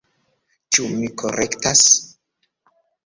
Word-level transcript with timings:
Ĉu 0.77 0.87
mi 0.93 1.09
korektas? 1.23 1.85